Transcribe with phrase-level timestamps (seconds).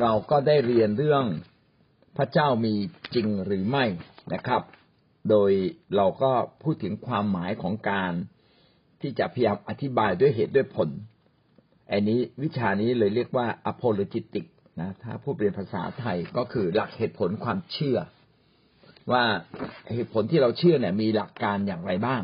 [0.00, 1.24] เราก็ได้เรียนเรื่อง
[2.16, 2.74] พระเจ้ามี
[3.14, 3.84] จริงหรือไม่
[4.34, 4.62] นะครับ
[5.30, 5.50] โดย
[5.96, 6.32] เราก็
[6.62, 8.12] พูดถึงความหมายของการ
[9.00, 10.88] ที่จะพยายามอธิบายด้วยเหตุด้วยผล
[11.90, 14.46] อันนี้วิชานี้เลยเรียกว่า apologetic
[14.80, 17.98] นะถ้าพูดเป็นภาษาไทยก็คือหลักเหตุผลความเชื่อ
[19.12, 19.24] ว่า
[19.92, 22.22] เหตุผลที่เราเชื่อเนี่ยมีหลักการอย่างไรบ้าง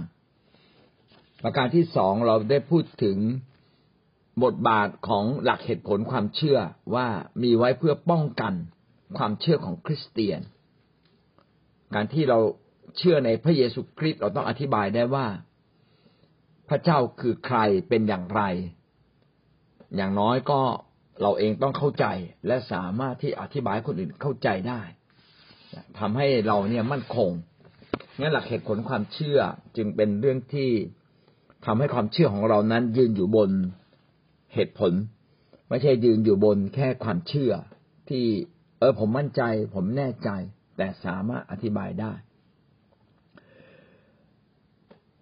[1.43, 3.17] ประการที่สองเราได้พูดถึง
[4.45, 6.59] บทบาทของหลักเหตุผลความเชื่อ
[6.95, 7.09] ว่า
[7.43, 8.55] มีไว้เพื่อป้องกัน
[9.19, 10.41] ความเชื่อของคริสเตียน
[11.95, 12.39] การที่เรา
[12.99, 15.27] เชื่อในพระเยซูคริสต์เราต้องอธิบายได้ว่า
[16.69, 18.43] พระเจ้าคือใครเป็นอย่างไร
[19.97, 20.61] อย่างน้อยก็
[21.23, 22.07] เราเองต้องเข้าใจ
[22.47, 24.81] และสามารถที่อธิบายคนอื่นเข้าใจได้
[25.99, 27.31] ทำให้เราเนี่ยมั่นคง
[28.21, 29.39] งั้นหลักเหตุผลความเชื่อ
[29.77, 30.71] จึงเป็นเรื่องที่
[31.67, 33.51] ทำให้ความเชื่อของเรานั้นยืนอยู่บน
[34.57, 34.93] เหตุผล
[35.69, 37.53] ไม่ใช่ยืนอยู่บนแค่ความเชื่อ
[38.09, 38.25] ที่
[38.79, 39.43] เออผมมั่นใจ
[39.75, 40.31] ผมแน่ใจ
[40.77, 42.13] แต่สามารถอธิบายได้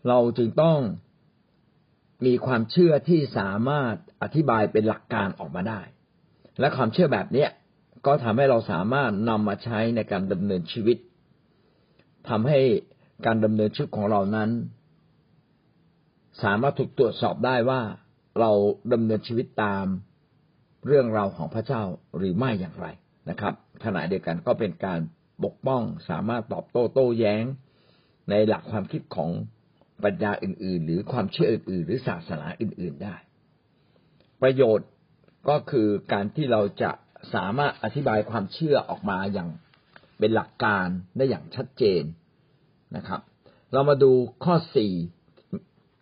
[0.08, 0.78] เราจึงต้อง
[2.26, 5.80] มีความเชื่อที่สามารถอธิบายเป็นหลักการออกมาได้
[6.60, 7.50] และความเชื่อแบบเนี้ย
[8.06, 10.98] ก็ทำให้เราสามารถนำมาใช้ในการดำเนินชีวิต
[12.28, 12.60] ทำให้
[13.26, 14.50] การดำเนินชีวิตของเรานั้น
[16.42, 17.80] สามารถถูกตรวจสอบได้ว่า
[18.40, 18.50] เรา
[18.92, 19.86] ดำเนินชีวิตตาม
[20.86, 21.82] เรื่องราวของพระเจ้า
[22.16, 22.86] หรือไม่อย่างไร
[23.30, 23.54] นะครับ
[23.84, 25.00] ขณะเดียวกันก็เป็นการ
[25.44, 27.44] ปกป้องสามารถตอบโต้โต้แย้ง
[28.30, 29.30] ในหลักความคิดของ
[30.04, 33.16] ปัญญาอื่น ๆ หรือความเชื่ออื่น ๆ หรือศาสนาอื่น ๆได้
[34.42, 34.88] ประโยชน์
[35.48, 36.90] ก็คือการที่เราจะ
[37.34, 39.48] สามารถอธิบายความเชื่อออกมาอย่าง
[40.18, 42.02] เป็นหลักการได้อย่างชัดเจน
[42.96, 43.20] นะครับ
[43.72, 44.12] เรามาดู
[44.44, 44.92] ข้อสี่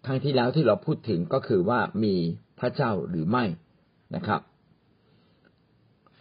[0.07, 2.15] ครั้งที่แล้วที่เราพูดถึงก็คือว่ามี
[2.61, 3.45] พระเจ้าหรือไม่
[4.17, 4.41] นะครับ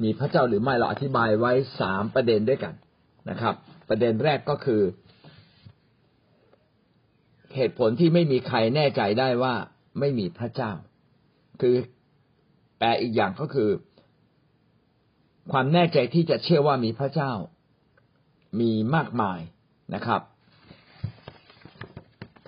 [0.03, 2.73] มีพระเจ้าหรือไม่เราอธิบายไว้สามประเด็นด้วยกัน
[3.29, 3.55] นะครับ
[3.89, 4.81] ประเด็นแรกก็คือ
[7.55, 9.55] เหตุผลที่ไม่มีใครแน่ใจได้ว่า
[9.99, 10.71] ไม่มีพระเจ้า
[11.61, 11.75] คือ
[12.77, 13.69] แปลอีกอย่างก็คือ
[15.51, 17.31] ความแน่ใจที่จะเชื่อว่ามีพระเจ้า
[18.59, 19.39] มีมากมาย
[19.95, 20.21] นะครับ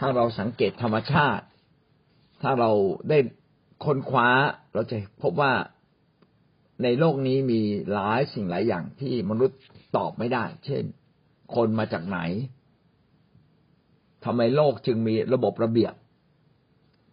[0.06, 1.46] ถ้าเราสังเกตธรรมชาติ
[2.42, 2.72] ถ้าเรา
[3.10, 3.20] ได้
[3.86, 4.30] ค้นคว้า
[4.74, 5.54] เราจะพบว่า
[6.84, 7.62] ในโลกนี้มี
[7.94, 9.60] หลายสิ่งหลายอย่างที่มนุษย์
[9.98, 10.84] ตอบไม่ได้ เช่น
[11.56, 12.20] คนมาจากไหน
[14.26, 15.94] ทำไมโลกจึงมีระบบระเบียบ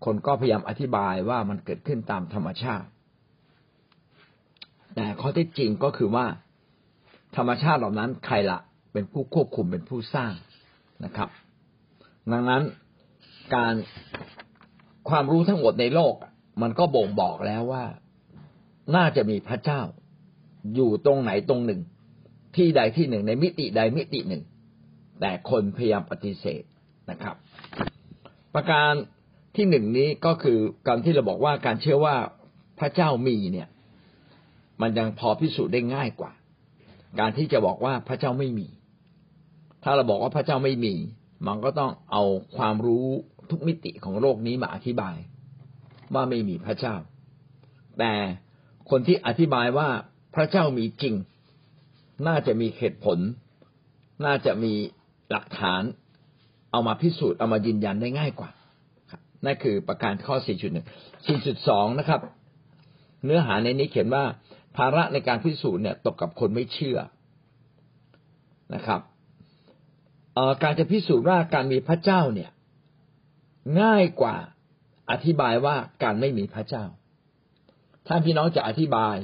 [0.04, 2.88] คนก็พยายามอธิบายว่ามันเกิดขึ้นตามธรรมชาติ
[4.94, 6.26] แต่ข้อที่จริงก็คือว่า
[7.36, 8.58] ธรรมชาติเหล่านั้นใครละ
[8.92, 10.32] เป็นผู้ควบคุมเป็นผู้สร้าง
[11.06, 11.30] นะครับ
[12.32, 12.62] ดังนั้น
[13.54, 13.74] การ
[15.08, 16.14] ความรู้ทั้งหมดในโลก
[16.62, 17.84] มันก็บ่งบอกแล้วว่า
[18.96, 19.80] น่าจะมีพระเจ้า
[20.74, 21.80] อยู่ตรงไหนตรงหนึ่ง
[22.56, 24.42] ที่ใดที่หนึ่งในมิติใดมิติหนึ่ง
[25.20, 26.62] แต่คนพยายามปฏิเสธ
[27.10, 27.36] นะครับ
[28.54, 28.92] ประการ
[29.56, 32.16] ที่หนึ่งนี้ก็คือการที่เราบอกว่าการเชื่อว่า
[32.80, 33.68] พระเจ้ามีเนี่ย
[34.82, 36.32] มันยังพอพิสูจน์ได้ง่ายกว่า
[37.20, 38.68] การที่จะบอกว่าพระเจ้าไม่มี
[39.82, 40.94] ถ้าเราบอกว่าพระเจ้าไม่มี
[41.46, 42.24] มันก็ต้องเอา
[42.56, 43.06] ความรู้
[43.50, 45.16] ทุกมิติของโลกนี้มาอธิบาย
[46.14, 46.94] ว่าไม่มีพระเจ้า
[47.98, 48.12] แต่
[48.90, 49.88] คนที่อธิบายว่า
[50.34, 51.14] พระเจ้ามีจริง
[52.26, 53.18] น่าจะมีเหตุผล
[54.24, 54.72] น่าจะมี
[55.30, 55.82] หลักฐาน
[56.72, 58.50] เอามาพิสูจน์เอามายืนยันได้ง่ายกว่า
[59.44, 60.46] นั่นคือประการข้อ 4.1
[61.26, 62.20] 4.2 นะครับ
[63.24, 64.24] เนื้อหาในนี้เขียนว่า
[64.76, 66.98] ภาระในการพิสูจน์เนี่ยตกกับคนไม่เชื่อ
[68.74, 69.00] นะครับ
[70.62, 72.50] การจะพิสูจน์ว่าการมีพระเจ้าเนี่ย
[73.80, 74.36] ง่ายกว่า
[75.10, 76.84] อธิบายว่าการไม่มีพระเจ้า
[78.06, 79.16] ถ้าพี่น้องจะอธิบาย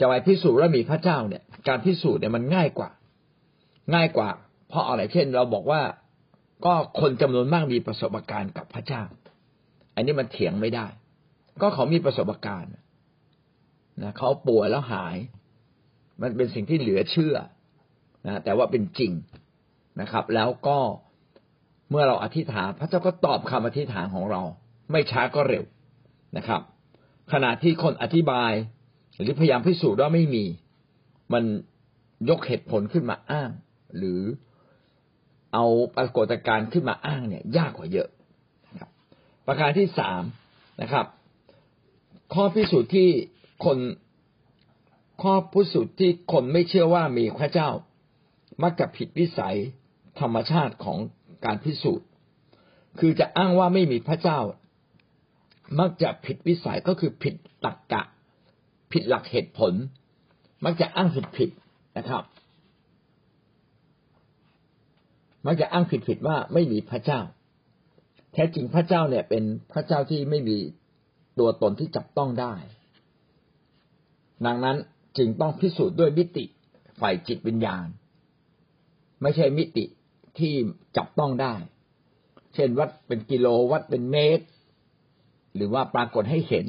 [0.00, 2.90] จะไปพิสูจน์ว่ามีพระเจ้าเนี่ย การพิสูจน์เนี่ยมันง่ายกว่า
[3.94, 4.28] ง่ายกว่า
[4.68, 5.82] เพราะอะไรเช่น เราบอกว่า
[6.64, 9.02] ก็คนจำนวนมากมีประสบการณ์กับพระเจ้า
[9.94, 10.86] อันนี้มันเถียงไม่ได้
[11.60, 12.70] ก็เขามีประสบการณ์
[14.02, 15.16] นะเขาป่วยแล้วหาย
[16.22, 17.36] มันเป็นสิ่งที่เหลือเชื่อ
[18.26, 19.12] นะแต่ว่าเป็นจริง
[20.00, 20.78] นะครับ แล้วก็
[21.90, 24.42] เมื่อเราอธิษฐาน พระเจ้าก็ตอบคำอธิษฐานของเรา
[24.90, 25.64] ไม่ช้าก็เร็ว
[26.36, 26.60] นะครับ
[27.32, 28.52] ขณะที่คนอธิบาย
[29.20, 30.44] หรือพยายามพิสูจน์ว่าไม่มี
[31.32, 31.44] มัน
[32.28, 33.50] ยกเหตุผลขึ้นมาอ้าง
[33.96, 34.20] หรือ
[35.54, 35.64] เอา
[35.96, 38.08] ปรากฏการณ์ขึ้นมาอ้างเนี่ยยากกว่าเยอะ
[38.80, 38.90] ครับ
[39.46, 40.22] ประการที่สาม
[40.82, 41.06] นะครับ
[42.34, 43.08] ข้อพิสูจน์ที่
[43.64, 43.78] คน
[45.22, 47.68] ข้อพิสูจน์ที่คนไม่เชื่อว่ามีพระเจ้า
[48.62, 49.56] มักจะผิดวิสัย
[50.20, 50.98] ธรรมชาติของ
[51.44, 52.08] การพิสูจน์
[52.98, 54.38] คือจะอ้างว่าไม่มีพระเจ้า
[55.78, 58.02] มักจะผิดวิสัยก็คือผิดหลักกะ
[58.92, 59.72] ผิดหลักเหตุผล
[60.64, 61.50] มักจะอ้างผิดผิด
[61.96, 62.24] นะครับ
[65.46, 67.20] มักจะอ้างผิดผิดว่าไม่มีพระเจ้า
[68.32, 70.58] แท้จริงพระเจ้าเนี่ยเป็นพระเจ้าที่ไม่มี
[71.38, 72.54] ตัวตนที่จับต้องได้
[74.46, 74.76] ดังนั้น
[75.18, 76.44] จึงต้องพิสูจน์ด้วยมิติ
[77.00, 77.86] ฝ่ายจิตวิญญาณ
[79.22, 79.84] ไม่ใช่มิติ
[80.38, 80.54] ที่
[80.96, 81.54] จับต้องได้
[82.54, 84.46] เช่นวัดเป็นกิโลวัดเป็นเมตร
[85.54, 86.66] หรือว่าปรากฏให้เห็น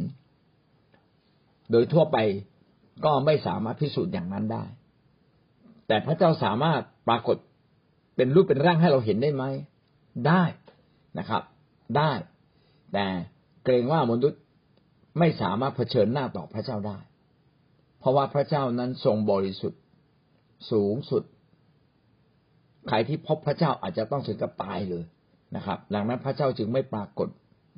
[1.72, 2.18] โดยทั่วไป
[3.06, 4.64] ก็ไม่สามารถพิสูจน์อย่างนั้นได้
[5.88, 7.38] แต่พระเจ้าสามารถปรากฏ
[8.16, 9.44] เป็นรูปเป็นร่างให้เราเห็นได้ไหม
[10.28, 10.44] ได้
[11.20, 11.44] นะครับ
[11.98, 12.12] ได้
[12.94, 13.06] แต่
[13.64, 14.42] เกรงว่ามนุษย์
[15.20, 16.98] ไม่สามารถเผชิญหน้าต่อพระเจ้าได้
[18.00, 19.82] เพราะว่าพระเจ้านั้นทรงบริสุทธิ์
[20.72, 21.24] สูงสุด
[22.88, 25.04] ใครที่พบพระเจ้าอาจจะต้องถึงกับตายเลย
[25.56, 27.28] นะครับ ดังนั้นพระเจ้าจึงไม่ปรากฏ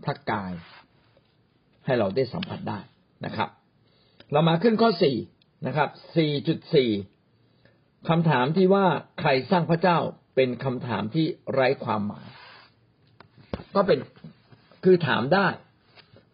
[0.04, 0.52] พระกาย
[1.86, 2.80] ให้เราได้สัมผัสได้
[3.26, 3.50] นะครับ
[4.32, 5.18] เรามาขึ้นข้อสี่
[5.68, 6.90] นะครับสี่จุดสี่
[8.10, 8.86] คำถามที่ว่า
[9.20, 9.98] ใครสร้างพระเจ้า
[10.36, 12.28] เป็นคำถามที่ไร้ความหมาย
[13.76, 14.00] ก็เป็น
[14.84, 15.48] คือถามได้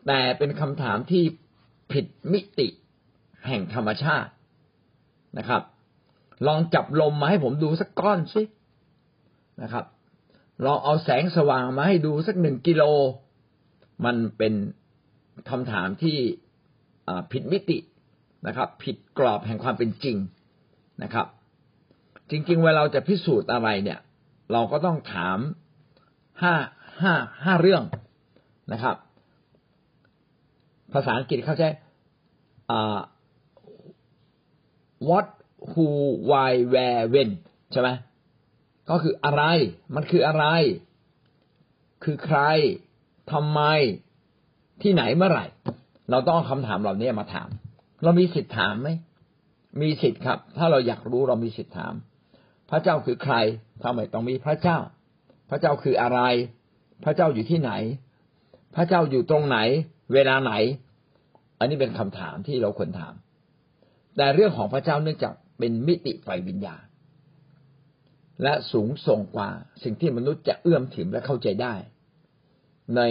[0.08, 1.24] แต่เป็นคำถามที่
[1.92, 2.68] ผิดมิติ
[3.48, 4.32] แห่งธรรมชาติ
[5.38, 5.62] นะครับ
[6.48, 8.42] ลองจับลมมาให้ผมดูสักก้อนสิ
[9.64, 9.86] นะครับ
[10.66, 12.84] ลองเอาแสงสว่างมาให้ดูสักหนึ่งกิโล
[14.06, 14.54] มันเป็น
[15.50, 16.18] คำถามที่
[17.32, 17.78] ผิดมิติ
[18.48, 20.18] นะครับ ผิดกรอบแห่งความเป็นจริง
[21.04, 21.28] นะครับ
[22.30, 24.00] จริง ๆ เวลาเราจะพิสูจน์อะไรเนี่ย
[24.52, 25.38] เราก็ต้องถาม
[26.42, 26.54] ห้า
[27.02, 27.14] ห้า
[27.46, 27.84] ห้าเรื่อง
[28.74, 28.96] นะครับ
[30.94, 31.70] ภาษาอังกฤษเขาใช้
[35.08, 35.28] what
[35.72, 35.88] who
[36.30, 37.30] why where when
[37.72, 37.90] ใช่ไหม
[38.90, 39.44] ก็คืออะไร
[39.96, 40.46] มันคืออะไร
[42.04, 42.40] คือใคร
[43.32, 43.62] ทำไม
[44.82, 45.46] ที่ไหนเมื่อไหร่
[46.10, 47.50] เราต้องคำถามเหล่านี้มาถาม
[48.04, 48.90] เรามีสิทธิ์ถามไหม
[49.82, 51.94] มีสิทธิ์ครับ ถ้าเราอยากรู้เรามีสิทธิ์ถาม
[52.70, 53.36] พระเจ้าคือใคร
[53.84, 54.78] ทำไมต้องมีพระเจ้า
[55.50, 56.20] พระเจ้าคืออะไร
[57.04, 57.72] พระเจ้าอยู่ที่ไหน
[58.76, 59.58] พระเจ้าอยู่ตรงไหน
[60.14, 60.54] เวลาไหน
[61.60, 63.14] อันนี้เป็นคำถามที่เราควรถาม
[64.18, 66.84] แต่เรื่องของพระเจ้าเนื่องจากเป็นมิติไฟวิญญาณ
[68.44, 69.50] และสูงส่งกว่า
[69.84, 71.74] สิ่งที่มนุษย์จะเอื้อมถึงและเข้าใจได้
[72.96, 73.02] ใน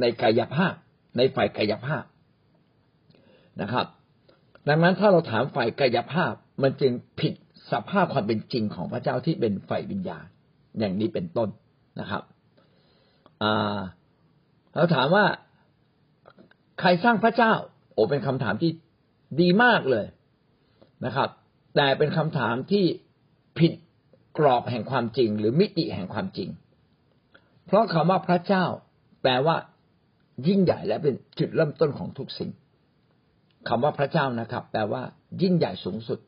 [0.00, 0.74] ในกายภาพ
[1.16, 2.04] ในฝ่ายกายภาพ
[3.60, 3.86] นะครับ
[4.68, 7.32] ดังนั้นถ้าเราถามฝ่ายกายภาพมันจึงผิด
[7.72, 10.26] สภาพความเป็นจริงของพระเจ้าที่เป็นฝ่ายวิญญาณ
[10.78, 11.48] อย่างนี้เป็นต้น
[12.00, 12.22] นะครับ
[14.74, 15.26] เราถามว่า
[16.80, 17.52] ใครสร้างพระเจ้า
[17.92, 18.70] โอ้เป็นคำถามที่
[19.40, 20.06] ดีมากเลย
[21.04, 21.28] นะครับ
[21.76, 22.84] แต่เป็นคำถามที่
[23.58, 23.72] ผิด
[24.38, 26.48] กรอบแห่งความจริง หรือมิติแห่งความจริง
[27.66, 28.64] เพราะคำว่าพระเจ้า
[29.22, 29.56] แปลว่า
[30.48, 32.50] ยิ่งใหญ่และเป็นจุดเริ่มต้นของทุกสิ่ง
[33.68, 35.02] คำว่าพระเจ้านะครับ แปลว่า
[35.42, 36.18] ยิ่งใหญ่สูงสุด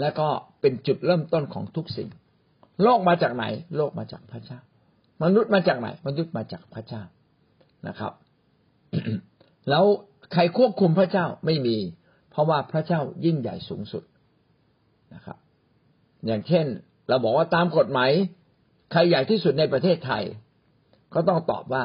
[0.00, 0.28] และก็
[0.60, 2.08] เป็นจุดเริ่มต้นของทุกสิ่ง
[2.82, 3.44] โลกมาจากไหน
[3.76, 4.58] โลกมาจากพระเจ้า
[5.22, 7.02] มนุษย์มาจากไหน มนุษย์มาจากพระเจ้า
[7.88, 8.12] นะครับ
[9.70, 9.84] แล้ว
[10.32, 11.76] ใครควบคุมพระเจ้าไม่มี
[12.30, 14.04] เพราะว่าพระเจ้ายิ่งใหญ่สูงสุด
[15.14, 15.38] นะครับ
[16.26, 16.66] อย่างเช่น
[17.08, 18.10] เราบอกว่าตามกฎหมาย
[18.92, 20.24] ใครใหญ่ที่สุดในประเทศไทย
[21.14, 21.84] ก็ต้องตอบว่า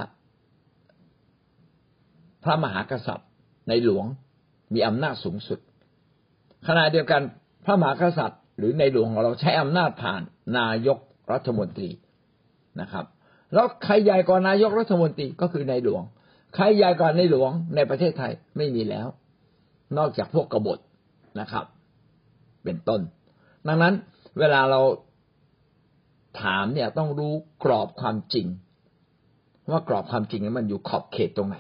[2.43, 3.29] พระมหากษัตริย์
[3.67, 4.05] ในหลวง
[4.73, 5.59] มีอำนาจสูงสุด
[6.67, 7.21] ขณะเดียวกัน
[7.65, 10.21] พระมหากษัตริย์ หรือในหลวงของเราใช้อำนาจผ่าน
[10.57, 10.99] นายก
[11.31, 11.89] รัฐมนตรี
[12.81, 13.05] นะครับ
[13.53, 16.01] แล้วใครใหญ่กว่านายกรัฐมนตรีก็คือในหลวง
[16.55, 19.07] ใครใหญ่กว่าในหลวงในประเทศไทยไม่มีแล้ว
[19.97, 20.79] นอกจากพวกกบฏ
[21.39, 21.65] นะครับ
[22.63, 23.01] เป็นต้น
[23.67, 23.93] ดังนั้น
[24.39, 24.81] เวลาเรา
[26.41, 28.47] ถามเนี่ยต้องรู้กรอบความจริง
[29.71, 31.57] ว่ากรอบความจริงมันอยู่ขอบเขตตรงไหน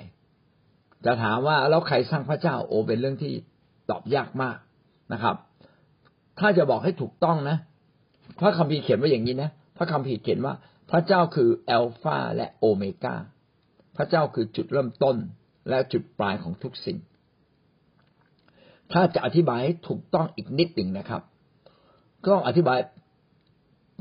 [1.05, 3.33] จะถามว่าแล้วใครสร้างพระเจ้าโอเป็นเรื่องที่
[3.89, 4.57] ตอบยากมาก
[5.13, 5.35] นะครับ
[6.39, 7.57] ถ้าจะบอกให้ถูกต้องนะ
[8.39, 10.53] พระคัมภีร์เขียนว่าอย่างนี้นะพระคัมภีร์เขียนว่า
[10.91, 13.15] พระเจ้าคืออัลฟาและโอเมกา
[13.97, 15.17] พระเจ้าคือจุดเริ่มต้น
[15.69, 16.97] และจุดปลายของทุกสิ่ง
[18.91, 21.21] ถ้าจะอธิบายให้ถูกต้องอีกนิดหนึ่งนะครับ
[22.27, 22.79] ก็อธิบาย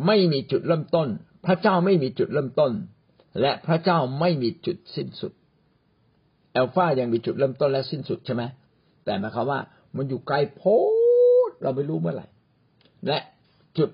[0.07, 1.09] ไม่มีจุดเริ่มต้น
[1.47, 2.73] พระเจ้าไม่มีจุดเริ่มต้น
[3.41, 5.33] และพระเจ้าไม่มีจุดสิ้นสุด
[6.57, 8.43] อัลฟายังมีจุดเริ่มต้นและสิ้นสุดใช่ไหม
[9.05, 9.61] แต่หมายความว่า
[9.97, 10.79] มันอยู่ไกลโพ้
[11.63, 12.27] เราไม่รู้เมื่อไหร่
[13.07, 13.19] และ
[13.79, 13.91] จุด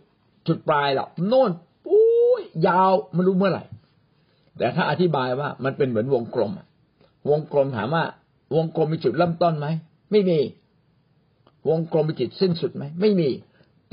[0.46, 1.50] จุดปลายเราโน่น
[1.86, 2.02] ปุ้
[2.40, 3.64] ยยาวไม่รู้เมื่อไหร่
[4.58, 6.52] แต่ถ้าอธิบายว่ามันเป็นเหมือนวงกลม
[7.30, 8.04] วงกลมถามว่า
[8.54, 9.66] วงกลมมีจุดเริ่มต้นไหม
[10.10, 10.38] ไม่มี
[11.68, 13.28] วงกลมมีจุดสิ้นสุดไหมไม่มี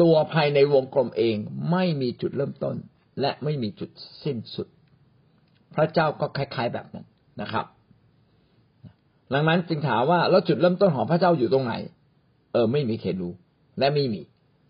[0.02, 1.38] ตัวภายในวงกลมเอง
[1.72, 2.76] ไม่มีจุดเริ่มต้น
[3.22, 3.90] และไม่มีจุด
[4.24, 4.68] สิ้นสุด
[5.76, 7.06] พระเจ้าก็คล้าย ๆแบบนั้น
[7.42, 7.66] นะครับ
[9.34, 11.74] ดังนั้นจึงถามว่าแล้วจุดเริ่มต้นของพระเจ้าอยู่ตรงไหน
[12.54, 13.34] เออ ไม่มีใครรู้
[13.80, 14.22] และไม่มี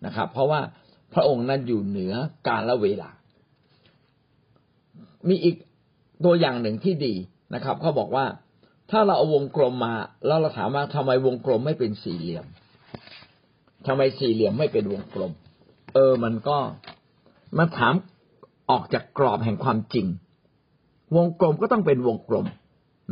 [0.05, 0.61] นะครับ เพราะว่า
[1.13, 2.13] พระองค์นั้นอยู่เหนือ
[2.47, 3.09] กาละเวลา
[5.27, 5.55] มีอีก
[6.25, 7.13] ตัวอย่างหนึ่งที่ดี
[7.55, 8.25] นะครับเขาบอกว่า
[8.91, 9.95] ถ้าเราเอาวงกลมมา
[10.25, 12.45] แล้วเราถามว่าทำไมวงกลมไม่เป็นสี่เหลี่ยม
[13.87, 15.31] ทำไมสี่เหลี่ยมไม่เป็นวงกลม
[15.93, 16.57] เออ มันก็
[17.57, 17.93] มันถาม
[18.69, 20.07] ออกจากกรอบแห่งความจริง
[21.15, 22.45] วงกลมก็ต้องเป็นวงกลม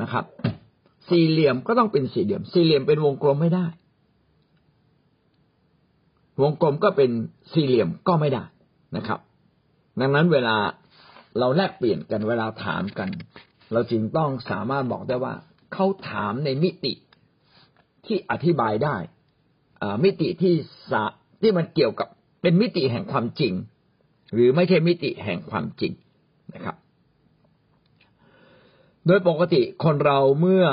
[0.02, 0.26] นะครับ
[1.10, 3.66] สี่เหลี่ยมก็ต้องเป็นสี่เหลี่ยม สี่เหลี่ยมเป็นวงกลมไม่ได้
[6.42, 7.12] วงกลมก็เป็น
[7.54, 8.44] สี่เหลี่ยมก็ไม่ได้
[8.96, 9.20] นะครับ
[10.00, 10.56] ดังนั้นเวลา
[11.40, 13.10] เราแลกเปลี่ยนกันเวลาถามกัน
[13.72, 15.34] เราจึงต้องสามารถบอกได้ว่า
[15.74, 16.94] เขาถามในมิติ
[18.06, 18.96] ที่อธิบายได้
[20.04, 20.54] มิติที่
[20.92, 21.06] สะ
[21.42, 22.08] ที่มันเกี่ยวกับ
[22.42, 23.54] เป็นมิติแห่งความจริง
[24.34, 25.94] หรือไม่ใช่มิติแห่งความจริง
[26.54, 26.76] นะครับ
[29.08, 30.66] โดยปกติคนเราเมื่อ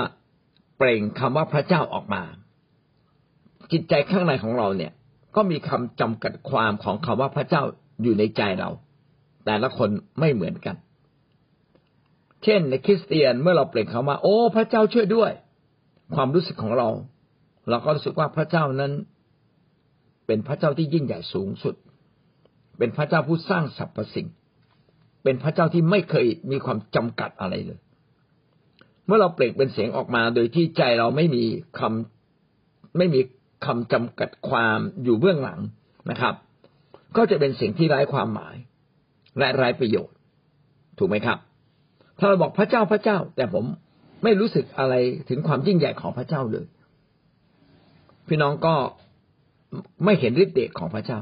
[0.77, 2.23] เปล่งคำว่าพระเจ้าออกมา
[3.73, 4.93] จิตใจข้างในของเราเนี่ย
[5.37, 7.63] ก็มีคำจำกัดความของคำว่าพระเจ้า
[8.03, 8.71] อยู่ในใจเรา
[9.47, 9.89] แต่ละคน
[10.21, 10.77] ไม่เหมือนกัน
[12.45, 15.33] เช่นในคริสเตียนเมื่อเราเปล่งคำว่า โอ้ พระเจ้าช่วยด้วย
[16.15, 16.89] ความรู้สึกของเรา
[17.71, 18.93] เราก็รู้สึกว่าพระเจ้านั้น
[20.27, 21.75] เป็นพระเจ้าที่ยิ่งใหญ่สูงสุด
[22.79, 24.27] เป็นพระเจ้าผู้สร้างสรรพสิ่ง
[25.25, 27.81] เป็นพระเจ้าที่ไม่เคยมีความจำกัดอะไรเลย
[29.07, 31.45] เมื่อเราเปล่งเป็นเสียงออกมาโดยที่ใจเราไม่มี
[31.79, 33.21] คำไม่มี
[33.67, 35.61] คำจำกัดความอยู่เบื้องหลัง
[36.11, 36.35] นะครับ
[37.17, 38.57] ก็จะเป็นเสียงที่ไร้ความหมาย
[39.39, 40.17] และไร้ประโยชน์
[40.99, 41.39] ถูกไหมครับ
[42.19, 43.65] ถ้าเราบอกพระเจ้าพระเจ้า แต่ผม
[44.25, 44.95] ไม่รู้สึกอะไร
[45.29, 46.67] ถึงความยิ่งใหญ่ของพระเจ้าเลย
[48.29, 48.75] พี่น้องก็
[50.05, 51.19] ไม่เห็นฤทธิ์เดชของพระเจ้า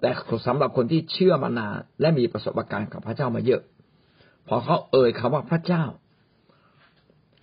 [0.00, 0.10] แต่
[0.46, 3.62] สำหรับคนที่เชื่อมานานและมีประสบการณ์กับพระเจ้ามาเยอะ
[4.48, 5.84] พอเขาเอ่ยคำว่าพระเจ้า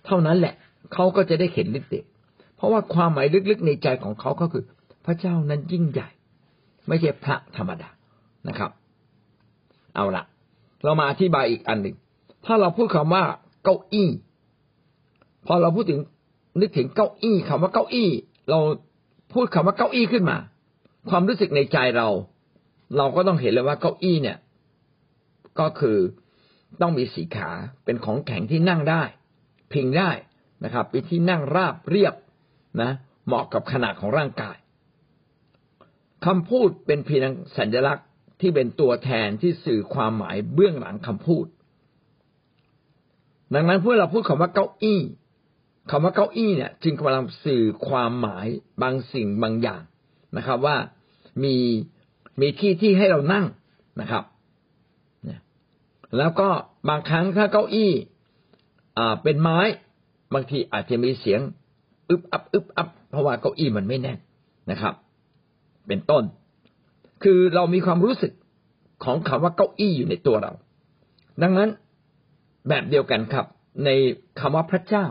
[0.06, 0.54] เท่านั้นแหละ
[0.92, 2.04] เขาก็จะได้เห็นฤทธิ์เดช
[2.56, 4.64] เพราะว่าความหมายลึกๆในใจของเขาก็คือ
[5.06, 6.08] พระเจ้านั้นยิ่งใหญ่
[6.88, 7.88] ไม่ใช่พระธรรมดา
[8.48, 8.70] นะครับ
[9.94, 10.24] เอาละ
[10.84, 11.96] เรามาอธิบายอีกอันหนึ่ง
[12.44, 13.24] ถ้าเราพูดคำว่า
[13.64, 14.08] เก้าอี้
[15.46, 16.00] พอเราพูดถึง
[16.60, 18.10] นึกถึงเก้าอี้คำว่าเก้าอี้
[18.50, 18.60] เรา
[19.32, 20.38] พูดคำว่าเก้าอี้ขึ้นมา
[21.10, 22.08] ความรู้สึกในใจเรา
[22.96, 24.38] เราก็ต้องเห็นเลยว่าเก้าอี้เนี่ย
[25.60, 25.98] ก็คือ
[26.80, 27.50] ต้องมีสีขา
[27.84, 29.02] เป็นของแข็งที่นั่งได้
[29.72, 30.10] พิงได้
[30.64, 32.14] นะครับเป็นที่นั่งราบเรียบ
[32.82, 32.90] นะ
[33.26, 34.56] เหมาะกับขนาดของร่างกาย
[36.26, 38.06] คำพูดเป็นเพียงสัญลักษณ์
[38.40, 41.46] ที่เป็นตัวแทนที่สื่อความหมายเบื้องหลังคำพูด
[43.54, 45.00] ดังนั้นเพื่อเราพูดคำว่าเก้าอี้
[45.90, 48.46] คำว่าเก้าอี้เนี่ย จึงกำลังสื่อความหมาย
[48.82, 49.82] บางสิ่งบางอย่าง
[50.36, 50.76] นะครับ ว่า
[51.44, 51.56] มี
[52.40, 53.44] มีที่ที่ให้เรานั่ง
[54.00, 54.24] นะครับ
[56.18, 56.48] แล้วก็
[56.88, 57.92] บางครั้งถ้าเก้าอี้
[58.98, 59.60] อ่าเป็นไม้
[60.34, 61.40] บางทีอาจจะมีเสียง
[62.08, 64.18] อึบอับอึบอับเพราะว่าเก้าอี้มันไม่แน่น
[64.70, 64.94] นะครับ
[65.86, 66.24] เป็นต้น
[67.22, 68.32] คือเรามีความรู้สึก
[69.04, 70.52] ของคำว่าเก้าอี้อยู่ในตัวเรา
[71.42, 71.68] ดังนั้น
[72.68, 73.46] แบบเดียวกันครับ
[73.84, 73.90] ใน
[74.40, 75.06] คำว่าพระเจ้า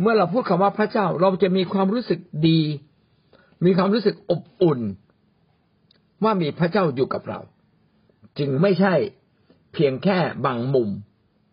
[0.00, 2.60] เมื่อเราพูดคำว่าพระเจ้าเราจะมีความรู้สึกดี
[3.64, 4.80] มีความรู้สึกอบอุ่น
[6.24, 7.40] ว่ามีพระเจ้าอยู่กับเรา
[8.38, 8.94] จึงไม่ใช่
[9.72, 10.88] เพียงแค่บางมุม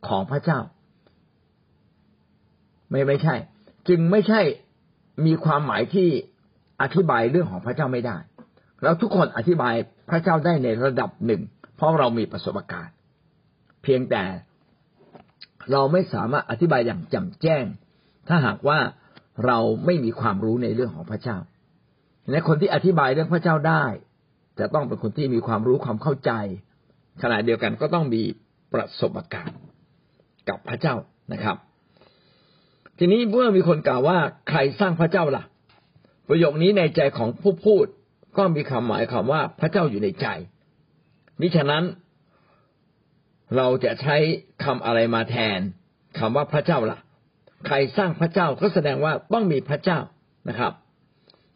[0.08, 0.60] ของพระเจ้า
[2.90, 3.36] ไม่ไม่ใช่
[3.88, 4.42] จึงไม่ใช่
[5.26, 6.10] มีความหมายที่
[6.82, 8.18] อธิบายเรื่องของพระเจ้าไม่ได้
[8.82, 9.76] แล้วทุกคนอธิบาย
[10.10, 11.42] พระเจ้าได้ในระดับหนึ่ง
[11.76, 12.96] เพราะเรามีประสบการณ์
[13.84, 14.24] เพียงแต่
[15.72, 17.66] เราไม่สามารถอธิบายอย่างจ่มแจ้ง
[18.28, 18.80] ถ้าหากว่า
[19.46, 21.38] เราไม่มีความรู้ในเรื่องของพระเจ้า
[22.32, 23.86] ในคนที่อธิบายเรื่องพระเจ้าได้
[24.60, 26.32] จะต้องเป็นคนที่มีความรู้ความเข้าใจ
[27.22, 28.24] ขณะเดียวกันก็ต้องมี
[28.74, 29.60] ประสบการณ์
[30.50, 30.96] กับพระเจ้า
[31.34, 31.58] นะครับ
[32.98, 34.18] ทีนี้เมื่อมีคนกล่าวว่า
[34.50, 35.44] ใครสร้างพระเจ้าล่ะ
[36.30, 37.86] ประโยคนี้ในใจของผู้พูด
[38.38, 40.28] ก็มีคำหมายคำว่าพระเจ้าอยู่ในใจ
[41.40, 41.84] มิฉะนั้น
[43.58, 44.16] เราจะใช้
[44.64, 45.60] คำอะไรมาแทน
[46.20, 47.00] คำว่าพระเจ้าล่ะ
[47.66, 50.00] ใครสร้างพระเจ้าก็แสดงว่าต้องมีพระเจ้า
[50.50, 50.74] นะครับ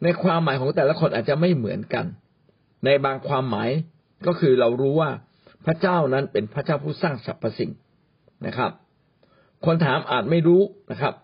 [0.02, 2.04] ในความหมายของแต่ละคนอาจจะไม่เหมือนกัน
[2.84, 3.70] ในบางความหมาย
[4.26, 5.10] ก็คือเรารู้ว่า
[5.66, 7.70] พระเจ้านั้นเป็นพระเจ้าผู้สร้างสรรพสิ่ง
[8.46, 8.70] นะครับ
[9.66, 11.14] คนถามอาจไม่รู้นะครับ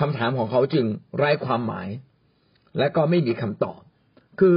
[0.00, 1.88] คำถามของเขาจึงไร้ความหมาย
[2.78, 3.80] และก็ไม่มีคำตอบ
[4.40, 4.56] คือ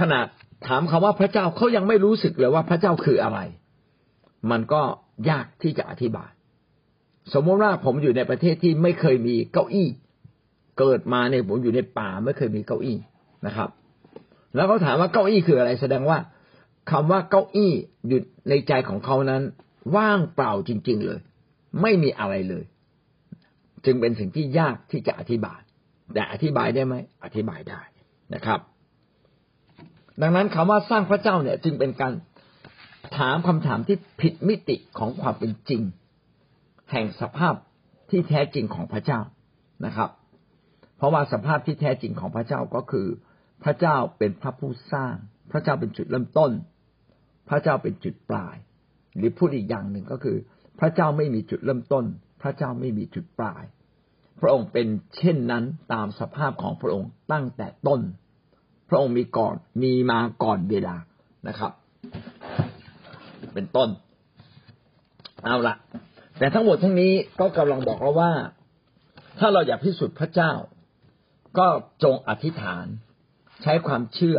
[0.00, 0.26] ขนาด
[0.66, 3.38] ถามคำว่าพระเจ้าเขายังไม่รู้สึกเลยว่าพระเจ้าคืออะไร
[4.50, 4.82] มันก็
[5.30, 6.30] ยากที่จะอธิบาย
[7.32, 9.88] สมมติว่าผมอยู่ในประเทศที่ไม่เคยมีเก้าอี้
[10.78, 12.98] เกิดมาเนี่ยผมอยู่ในป่าไม่เคยมีเก้าอี้
[13.46, 13.68] นะครับ
[14.54, 16.18] แล้วเขาถามว่าเก้าอี้คืออะไร แสดงว่า
[16.90, 17.72] คำว่าเก้าอี้
[18.08, 19.42] อยู่ในใจของเขานั้น
[19.96, 21.20] ว่างเปล่าจริง ๆเลย
[21.82, 22.64] ไม่มีอะไรเลย
[23.84, 25.60] จึงเป็นสิ่งที่ยากที่จะอธิบาย
[26.14, 27.80] แต่อธิบายได้ไหมอธิบายได้
[28.34, 28.60] นะครับ
[30.22, 32.12] ดังนั้นคำว่าสร้างพระเจ้าเนี่ย จึงเป็นการ
[33.18, 35.82] ถามคำถามที่ผิดมิติของความเป็นจริง
[36.92, 37.54] แห่งสภาพ
[38.10, 39.20] ที่แท้จริงของพระเจ้า
[39.86, 40.10] นะครับ
[40.96, 43.06] เพราะว่าสภาพที่แท้จริงของพระเจ้าก็คือ
[43.64, 45.14] พระเจ้าเป็นพระผู้สร้าง
[45.50, 46.52] พระเจ้าเป็นจุดเริ่มต้น
[47.48, 48.56] พระเจ้าเป็นจุดปลาย
[49.16, 50.36] หรือพูดอีกอย่างหนึ่งก็คือ
[50.80, 52.04] พระเจ้าไม่มีจุดเริ่มต้น
[52.42, 53.62] พระเจ้าไม่มีจุดปลาย
[54.40, 58.00] พระองค์เป็นเช่นนั้นตามสภาพของพระองค์ตั้งแต่ต้น
[58.88, 60.96] พระองค์มีก่อนมีมาก่อนเวลา
[61.48, 61.72] นะครับ
[63.54, 63.88] เป็นต้น
[65.44, 65.74] เอาละ
[66.38, 68.32] แต่ทั้งหมดทั้งนี้ก็กำลังบอกเราว่า
[69.38, 70.52] ถ้าเราอยากพิสูจน์พระเจ้า
[71.58, 71.66] ก็
[72.02, 72.86] จงอธิษฐาน
[73.62, 74.38] ใช้ความเชื่อ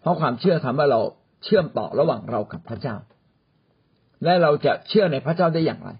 [0.00, 1.00] เพราะความเชื่อทำให้เรา
[1.44, 2.96] เชื่อมต่อระหว่างเรากับพระเจ้า
[4.24, 5.90] และเราจะเชื่อในพระเจ้าได้อย่างไร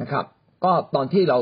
[0.00, 0.24] นะครับ
[0.64, 1.38] ก็ตอนที่เรา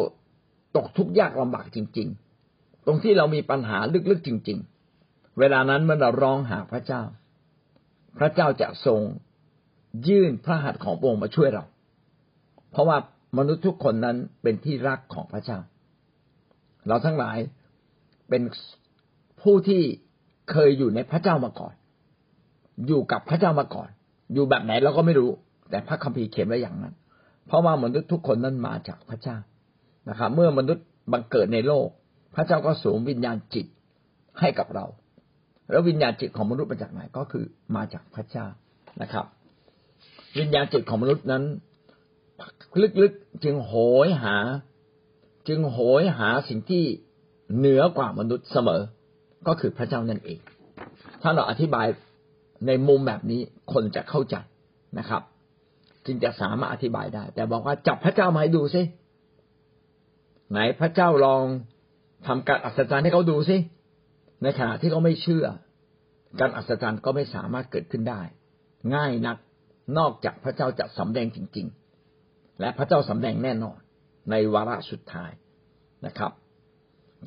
[0.76, 2.09] ตกทุกข์ยากลำบากจริง
[2.49, 3.78] ๆ ตรงที่เรามีปัญหา
[4.11, 4.59] ลึกๆจริง
[4.99, 7.02] ๆ เวลานั้นเมื่อเราร้องหาพระเจ้า
[8.19, 9.00] พระเจ้าจะทรง
[10.09, 11.64] ยื่นพระหัตถ์ของพระองค์มาช่วยเรา
[12.71, 12.97] เพราะว่า
[13.39, 15.59] มนุษย์ทุกคนนั้นเป็นที่รักของพระเจ้า
[16.89, 17.39] เราทั้งหลาย
[18.29, 18.43] เป็น
[19.43, 19.83] ผู้ที่
[20.50, 21.75] เคยอยู่ในพระเจ้ามาก่อน
[22.87, 23.89] อยู่กับพระเจ้ามาก่อน
[24.35, 25.31] อยู่แบบไหนเราก็ไม่รู้
[25.71, 26.95] แต่พระคัมภีร์เขียนไว้อย่างนั้น
[27.47, 29.37] เพราะว่ามนุษย์ทุกคนนั้นมาจากพระเจ้า
[30.09, 31.89] นะครับเมื่อมนุษย์บังเกิดในโลก
[32.35, 33.67] พระเจ้าก็สูงวิญญาณจิต
[34.41, 34.87] ให้กับเรา
[35.71, 37.45] แล้ววิญญาณจิตของมนุษย์มาจากไหนก็คือ
[37.77, 38.47] มาจากพระเจ้า
[39.03, 39.25] นะครับ
[40.39, 41.45] วิญญาณจิตของมนุษย์นั้น
[43.03, 43.75] ลึกๆจึงโห
[44.07, 44.37] ยหา
[45.49, 46.85] จึงโหยหาสิ่งที่
[47.57, 48.83] เหนือกว่ามนุษย์เสมอ
[49.47, 50.41] ก็คือพระเจ้านั่นเอง
[51.23, 51.87] ถ้าเราอธิบาย
[52.67, 53.41] ในมุมแบบนี้
[53.73, 54.37] คนจะเข้าใจ
[54.99, 55.23] นะครับ
[56.07, 58.83] จึงจะสามารถอธิบายได้ แต่บอกว่าจับพระเจ้ามาให้ดูซิ
[60.51, 61.43] ไหนพระเจ้าลอง
[62.27, 63.57] ทำการอัศจรรย์ให้เขาดูซิ
[64.43, 65.47] ในขณะที่เขาไม่เชื่อ
[66.41, 68.21] การอัศจรรย์ก็ไม่สามารถเกิดขึ้นได้
[68.95, 69.37] ง่ายนัก
[69.99, 71.79] นอกจากพระเจ้าจะสำแดงจริง ๆ
[72.61, 73.79] และพระเจ้าสำแดงแน่นอน
[74.31, 75.31] ในวาระสุดท้าย
[76.07, 76.33] นะครับ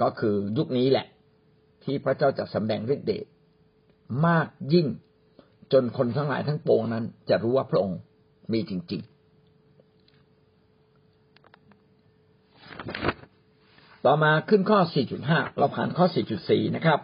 [0.01, 1.07] ก็คือยุคนี้แหละ
[1.83, 3.25] ที่พระเจ้าจะสำแดงฤทธิ์เดช
[4.27, 4.87] มากยิ่ง
[5.73, 7.99] จนคนทั้งหลายทั้งปวงนั้น จะรู้ว่าพระองค์
[8.51, 9.13] มีจริง ๆ
[14.05, 14.79] ต่อมาขึ้นข้อ
[15.19, 16.05] 4.5 เราผ่านข้อ
[16.41, 16.99] 4.4 นะครับ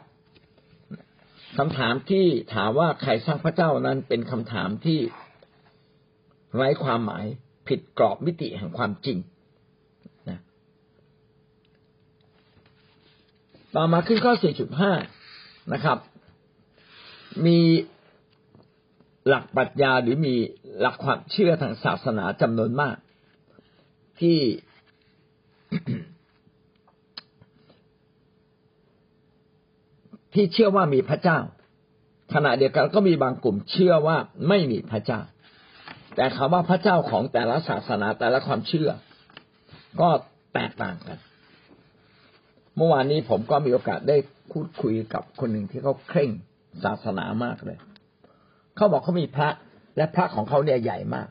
[1.57, 4.99] คำถามที่ถามว่าใครสร้างพระเจ้านั้นเป็นคำถามที่
[6.55, 7.25] ไร้ความหมาย
[7.69, 9.17] ผิดกรอบมิติแห่งความจริง
[10.29, 10.39] นะ
[13.75, 14.33] ต่อมาขึ้นข้อ
[15.01, 15.97] 4.5 นะครับ
[17.45, 17.59] มี
[19.27, 20.35] หลักปรัชญาหรือมี
[20.79, 22.95] หลักความเชื่อทางศาสนาจำนวนมาก
[24.19, 24.39] ที่
[30.33, 31.39] ที่เชื่อว่ามีพระเจ้า
[32.33, 35.19] ขณะเดียวกันก็มีบางกลุ่มเชื่อว่าไม่มีพระเจ้า
[36.15, 38.89] แต่คำว่าพระเจ้าของแต่ละศาสนาแต่ละความเชื่อ
[40.01, 40.09] ก็
[40.53, 41.17] แตกต่างกัน
[42.77, 44.17] เมื่อวานนี้ผมก็มีโอกาสได้
[44.51, 46.29] พูดคุยกับคนหนึ่งที่เขาเคร่ง
[46.83, 47.77] ศาสนามากเลย
[48.75, 49.49] เขาบอกเขามีพระ
[49.97, 51.27] และพระของเขาเนี่ยใหญ่มาก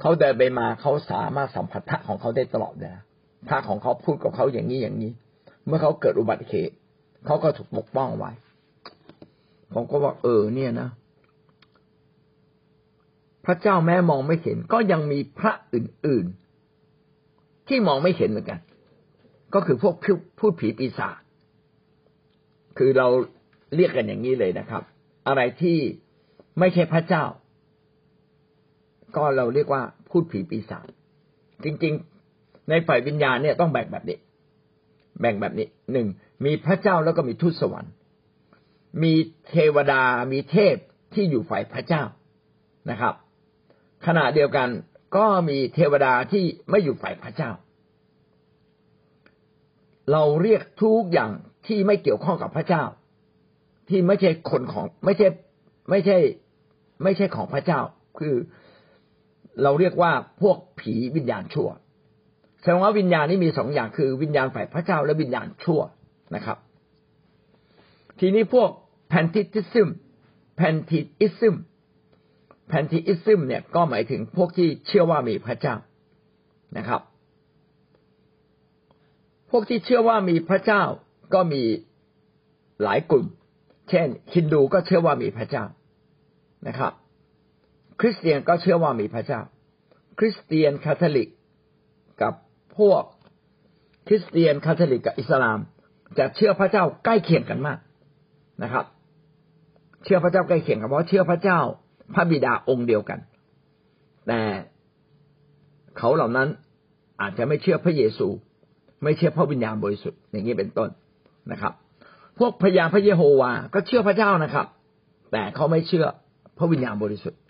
[0.00, 2.92] เขาเดินไปมาเขาสามารถสัมผัสพระของเขาได้ตลอดเลย
[3.48, 5.12] พระของเขาพูดกับเขาอย่างนี้อย่างนี้
[5.66, 6.74] เมื่อเขาเกิดอุบัติเหตุ
[7.26, 8.30] เขาก็ถูกปกป้องไว้
[9.74, 10.88] ผมก็บอกเออเนี่ยนะ
[13.46, 18.60] พระเจ้าแม้มองไม่เห็น ก็ยังมีพระอื่นๆ ที่มองไม่เห็นเหมือนกัน
[19.54, 19.94] ก็คือพวก
[20.38, 21.16] พูดผีปีศาจ
[22.78, 23.08] คือเรา
[23.76, 24.82] เรียกกันอย่างนี้เลยนะครับ
[25.28, 25.78] อะไรที่
[26.58, 27.24] ไม่ใช่พระเจ้า
[29.16, 30.86] ก็เราเรียกว่าพูดผีปีศาจ
[31.64, 31.94] จริง
[32.32, 34.18] ๆ ในฝ่ายวิญญาณเนี่ยต้องแบ่งแบบนี้
[35.20, 36.08] แบ่งแบบนี้หนึ่ง
[36.44, 37.92] มีพระเจ้าแล้วก็มีทูตสวรรค์
[39.02, 39.12] มี
[39.48, 40.02] เทวดา
[40.32, 40.76] มีเทพ
[41.14, 42.02] ที่อยู่ฝ่ายพระเจ้า
[42.90, 43.14] นะครับ
[44.06, 44.68] ขณะเดียวกัน
[45.16, 47.50] ก็มีเทวดาที่ไม่อยู่ฝ่ายพระเจ้า
[50.12, 51.30] เราเรียกทุกอย่าง
[51.66, 52.84] ที่ไม่เกี่ยวข้องกับพระเจ้า
[53.88, 55.28] ที่ไม่ใช่คนของไม่ใช่
[55.90, 56.18] ไม่ใช่
[57.02, 57.80] ไม่ใช่ของพระเจ้า
[58.18, 58.34] คือ
[59.62, 60.12] เราเรียกว่า
[60.42, 61.68] พวกผีวิญญาณชั่ว
[62.60, 65.80] แสดงว่าวิญญาณนี้มีสองอย่างคือวิญญาณฝ่ายพระเจ้าและวิญญาณชั่ว
[66.34, 66.58] นะครับ
[68.20, 68.70] ทีนี้พวก
[69.08, 69.88] pantheism
[70.56, 71.54] pantheism
[72.68, 75.74] pantheism เนี่ยก็หมายถึงพวกที่เชื่อว่ามีพระเจ้า
[76.76, 77.00] นะครับ
[79.50, 80.82] พวกที่เชื่อว่ามีพระเจ้า
[81.34, 81.62] ก็มี
[82.82, 83.26] หลายกลุ่ม
[83.90, 85.64] เช่นฮินดูก็เชื่อว่ามีพระเจ้า
[86.68, 86.92] นะครับ
[88.00, 89.40] คริสเตียนก็เชื่อว่ามีพระเจ้า
[90.18, 91.28] คริสเตียนคาทอลิก
[92.22, 92.34] กับ
[92.78, 93.02] พวก
[94.08, 95.58] คริสเตียนคาทอลิกกับอิสลาม
[96.18, 97.78] จะเชื่อพระเจ้าใกล้เคียงกันมาก
[98.62, 98.84] นะครับ
[100.04, 101.60] เชื่อพระเจ้าใกล้เคียงกันเพราะเชื่อพระเจ้า
[102.14, 103.18] พระบิดาองค์เดียวกัน
[104.28, 104.40] แต่
[105.98, 106.48] เขาเหล่านั้น
[107.20, 108.28] อาจจะไม่เชื่อพระเยซู
[109.04, 110.90] ไม่เชื่อพระวิญญาณบริสุทธิ์อย่างนี้เป็นต้น
[111.52, 111.72] นะครับ
[112.38, 114.66] พวกพญาพระเยโฮวา ก็เชื่อพระเจ้านะครับ
[115.32, 116.06] แต่เขาไม่เชื่อ
[116.58, 117.40] พระวิญญาณบริสุทธิ์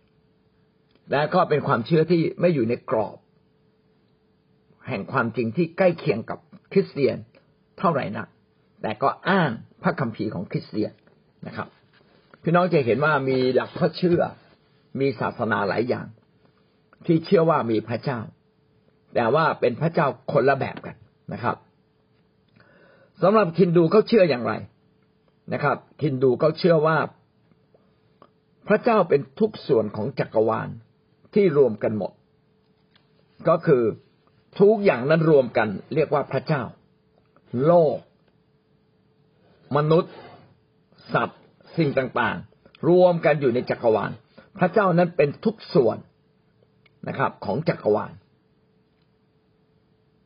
[1.10, 3.16] และก็เป็นความเชื่อที่ไม่อยู่ในกรอบ
[4.88, 6.38] แห่งความจริงที่ใกล้เคียงกับ
[6.72, 7.16] คริสเตียน
[7.78, 8.28] เท่าไหร่นัก
[8.82, 9.50] แต่ก็อ้าง
[9.82, 10.92] พระคัมภีร์ของคริสเตียน
[11.46, 11.68] นะครับ
[12.42, 14.20] พี่น้องจะเห็นว่ามีหลักข้อเชื่อ
[15.00, 16.06] มีศาสนาหลายอย่าง
[17.06, 18.20] ที่เชื่อว่ามีพระเจ้า
[19.14, 20.96] แต่ว่าเป็นพระเจ้าคนละแบบกัน
[21.32, 21.56] นะครับ
[23.22, 24.52] สำหรับคินดูเขาเชื่ออย่างไร
[25.52, 26.98] นะครับ คินดูเขาเชื่อว่า
[28.68, 30.68] พระเจ้าเป็นทุกส่วนของจักรวาล
[31.34, 32.12] ที่รวมกันหมด
[33.48, 33.82] ก็คือ
[34.60, 36.62] ทุกอย่างนั้นรวมกัน เรียกว่าพระเจ้า
[37.66, 37.98] โลก
[39.76, 40.14] มนุษย์
[41.14, 41.42] สัตว์
[41.76, 44.10] สิ่งต่างๆ รวมกันอยู่ในจักรวาล
[44.58, 45.98] พระเจ้านั้นเป็นทุกส่วน
[47.08, 48.12] นะครับ ของจักรวาล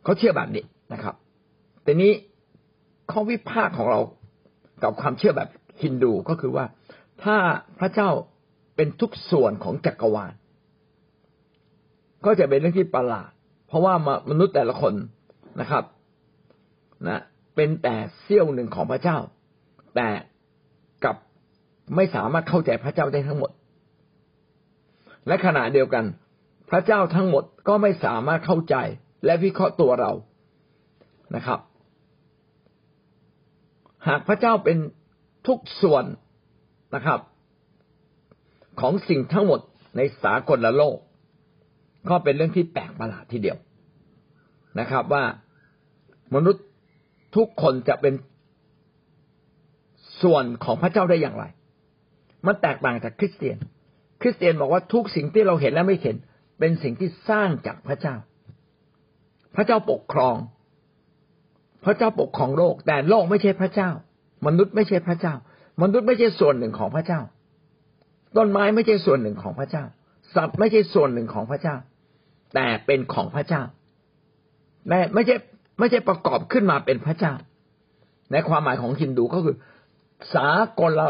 [0.04, 1.14] เขาเชื่อแบบนี้นะครับ
[1.82, 2.12] แต่นี้
[3.10, 4.00] ข้อวิพากษ์ของเรา
[4.82, 5.48] กับความเชื่อแบบ
[5.82, 6.64] ฮินดูก็คือว่า
[7.24, 7.36] ถ้า
[7.78, 8.10] พระเจ้า
[8.76, 10.32] เป็นทุกส่วนของจักรวาล
[12.24, 13.30] ก็จะเป็นเรื่องที่ประหลาด
[13.66, 13.94] เพราะว่า
[14.30, 14.94] มนุษย์แต่ละคน
[15.60, 15.84] นะครับ
[17.08, 17.20] นะ
[17.54, 19.18] เป็นแต่เสี้ยวหนึ่งของพระเจ้า
[19.96, 20.08] แต่
[21.04, 21.16] กับ
[21.96, 23.50] ไม่สามารถเข้าใจพระเจ้าได้ทั้งหมด
[25.26, 26.04] และขณะเดียวกัน
[26.70, 28.76] พระเจ้าทั้งหมดก็ไม่สามารถเข้าใจ
[29.24, 30.12] และวิเคราะห์ตัวเรา
[31.36, 31.60] นะครับ
[34.08, 34.78] หากพระเจ้าเป็น
[35.46, 36.04] ทุกส่วน
[36.94, 37.20] นะครับ
[38.80, 39.60] ของสิ่งทั้งหมด
[39.96, 40.98] ในสากลละโลก
[42.08, 43.58] ก็เป็นเรื่องที่แปลกประหลาดทีเดียว
[44.80, 45.24] นะครับ ว่า
[46.34, 46.64] มนุษย์
[47.36, 48.14] ทุกคนจะเป็น
[50.22, 51.44] ส่วนของพระเจ้าได้อย่างไร
[52.46, 53.58] มันแตกต่างจากคริสเตียน
[54.26, 56.16] ริสเตียนบอกว่าทุกสิ่งที่เราเห็นและไม่เห็น
[56.58, 58.14] เป็นสิ่งที่สร้างจากพระเจ้า
[59.56, 60.36] พระเจ้าปกครอง
[61.84, 63.90] พระเจ้าปกครองโลก แต่โลกไม่ใช่พระเจ้า
[64.46, 65.34] มนุษย์ไม่ใช่พระเจ้า
[65.82, 67.20] มนุษย์ไม่ใช่ส่วนหนึ่งของพระเจ้า
[68.36, 69.84] ต้นไม้ไม่ใช่ส่วนหนึ่งของพระเจ้า
[70.34, 71.76] สัตว์ไม่ใช่ส่วนหนึ่งของพระเจ้า
[72.54, 73.62] แต่เป็นของพระเจ้า
[74.88, 75.36] แต่ไม่ใช่
[75.78, 77.32] ไม่ใช่ประกอบขึ้นมาเป็นพระเจ้า
[78.32, 79.54] ในความหมายของฮินดูก็คือ
[80.34, 80.48] สา
[80.80, 81.00] กล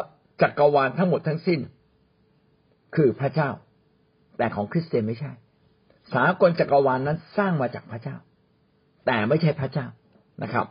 [0.43, 1.61] จักรวาลทั้งหมดทั้งสิ้น
[2.95, 3.51] คือพระเจ้า
[4.37, 5.33] แต่ของคริสเตียนไม่ใช่
[6.15, 8.17] สากลจักรวาลนั้นสร้างมาจากพระเจ้า
[9.07, 9.87] แต่ไม่ใช่พระเจ้า
[10.43, 10.67] นะครับ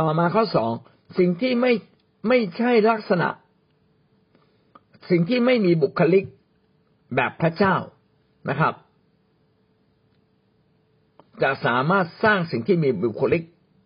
[0.00, 0.72] ต่อมาข้อสอง
[1.18, 1.72] สิ่งที่ไม่
[2.28, 3.28] ไม่ใช่ลักษณะ
[5.10, 6.24] สิ่งที่ไม่มีบุคลิก
[7.16, 7.74] แบบพระเจ้า
[8.50, 8.74] นะครับ
[11.42, 13.42] จะสามารถสร้างสิ่งที่มีบุคลิก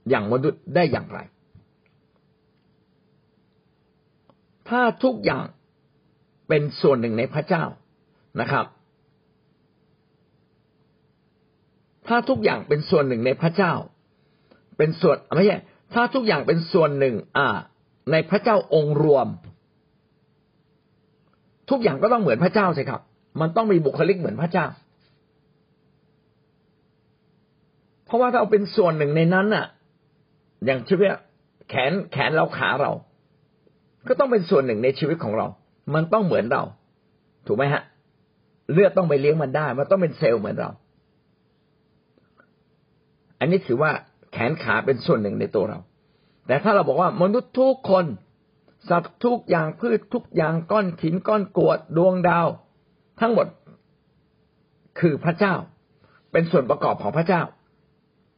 [0.08, 1.18] อย่างมนุษย์ได้อย่างไร
[4.68, 5.46] ถ้าทุกอย่าง
[6.48, 7.64] เป็นส่วนหนึ่งในพระเจ้า
[8.40, 8.66] นะครับ
[12.08, 13.72] ถ้าทุกอย่างเป็นส่วนหนึ่งในพระเจ้า
[14.78, 15.58] เป็นส่วนไม่ใช่
[15.94, 17.48] ถ้าทุกอย่างเป็นส่วนหนึ่ง อ่า
[18.12, 19.28] ในพระเจ้าองค์รวม
[21.70, 23.00] ทุกอย่างก็ต้องเหมือนพระเจ้าใช่ครับ
[23.40, 24.66] มันต้องมีบุคลิกเหมือนพระเจ้า
[28.04, 29.66] เพราะว่าถ้าเอาเป็นส่วนหนึ่งในนั้นน่ะ
[30.64, 30.98] อย่างเช่น
[31.68, 32.92] แขนแขนเราขาเรา
[34.08, 35.46] ก็ต้องเป็นส่วนหนึ่งในชีวิตของเรา
[35.94, 36.62] มันต้องเหมือนเรา
[37.46, 37.82] ถูกไหมฮะ
[38.72, 40.70] เลือดต้องไปเลี้ยงมันได้ มันต้องเป็นเซลล์เหมือนเรา
[43.40, 43.90] อันนี้ถือว่า
[44.32, 45.78] แขนขาเป็นส่วนหนึ่งในตัวเรา
[46.46, 48.04] แต่ถ้าเราบอกว่ามนุษย์ทุกคน
[48.88, 52.46] สัตว์ทุกอย่างพืชทุกอย่างก้อนหินก้อนกรวดดวงดาว
[53.20, 53.46] ทั้งหมด
[55.00, 55.54] คือพระเจ้า
[56.32, 57.42] เป็นส่วนประกอบของพระเจ้า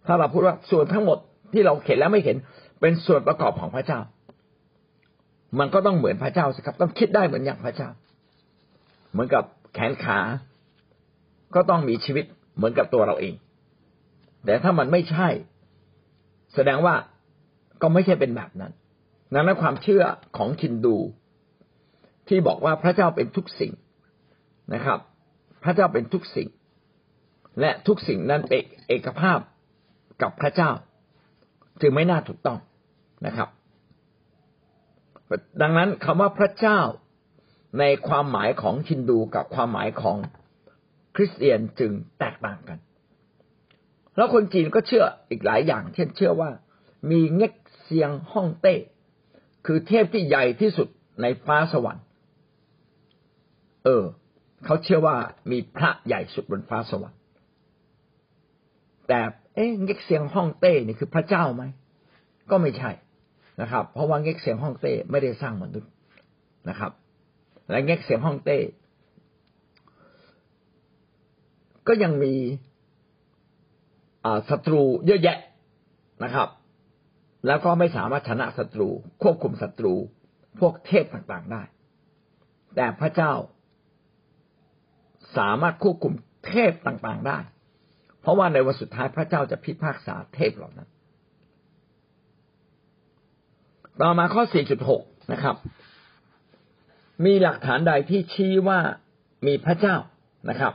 [0.07, 1.19] ถ้าเราพูดว่าส่วนทั้งหมด
[1.53, 2.37] ที่เราเห็นแล้วไม่เห็น
[2.81, 4.01] เป็นส่วนประกอบของพระเจ้า
[5.59, 7.89] มันก็ต้องเหมือนพระเจ้าสิครับ ต้องคิดได้เหมือนอย่างพระเจ้า
[9.13, 10.19] เหมือนกับแขนขา
[11.55, 12.25] ก็ต้องมีชีวิต
[12.57, 13.35] เหมือนกับตัวเราเอง
[14.45, 15.29] แต่ถ้ามันไม่ใช่
[16.55, 16.95] แสดงว่า
[17.83, 18.73] ก็ไม่ใช่เป็นแบบนั้น
[19.35, 20.05] ดังนั้นความเชื่อ
[20.37, 20.97] ของคินดู
[22.29, 23.73] ที่บอกว่าพระเจ้าเป็นทุกสิ่ง
[24.75, 24.99] นะครับ
[25.65, 26.49] พระเจ้าเป็นทุกสิ่ง
[27.61, 29.39] และทุกสิ่งนั้นเป็นเอกภาพ
[30.23, 30.71] กับพระเจ้า
[31.81, 32.59] จึงไม่น่าถูกต้อง
[33.27, 33.49] นะครับ
[35.63, 36.81] ดังนั้นคำว่าพระเจ้า
[37.79, 40.17] ในความหมายของฮินดูกับความหมายของ
[41.17, 42.79] คริสเตียนจึงแตกต่างกัน
[44.17, 46.51] แล้วคนจีนก็เชื่ออีกหลายอย่าง เช่นเชื่อว่า
[47.11, 48.75] มีเง็กเซียงฮ่องเต้
[49.67, 50.89] คือเทพที่ใหญ่ที่สุด
[51.23, 52.05] ในฟ้าสวรรค์
[53.85, 54.05] เออ
[54.65, 55.17] เขาเชื่อว่า
[55.51, 57.19] มีพระใหญ่สุดบนฟ้าสวรรค์
[59.09, 59.21] แต่
[59.55, 61.63] เอ๊ะเง็กเซียงฮ่องเต้นี่คือพระเจ้าไหม
[62.51, 62.91] ก็ไม่ใช่
[63.61, 65.91] นะครับ เพราะว่าเง็กเซียงฮ่องเต้ไม่ได้สร้างมนุษย์
[66.69, 66.93] นะครับ
[67.71, 68.59] และเง็กเซียงฮ่องเต้
[71.87, 72.35] ก็ยังมี
[74.51, 75.39] ศัตรูเยอะแยะ
[76.25, 76.49] นะครับ
[77.47, 78.89] แล้วก็ไม่สามารถชนะศัตรู
[79.23, 79.95] ควบคุมศัตรู
[80.61, 81.63] พวกเทพต่างๆได้
[82.77, 83.33] แต่พระเจ้า
[85.39, 86.15] สามารถควบคุม
[86.47, 87.39] เทพต่างๆได้
[88.21, 90.89] เพราะว่าในวันสุดท้ายพระเจ้าจะพิพากษาเทพเหล่านั้น
[94.03, 94.43] ต่อมาข้อ
[94.89, 95.57] 4.6 นะครับ
[97.25, 98.79] มีหลักฐานใดที่ชี้ว่า
[99.47, 99.97] มีพระเจ้า
[100.51, 100.73] นะครับ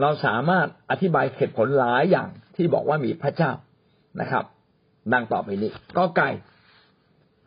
[0.00, 3.52] เราสามารถอธิบายเหตุผลหลายอย่างที่บอกว่ามีพระเจ้า
[4.20, 4.44] นะครับ
[5.12, 6.30] ดังต่อไปนี้ ก็ไก่